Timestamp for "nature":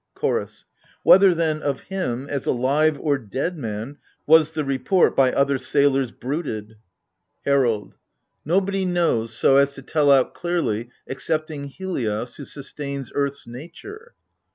13.45-14.15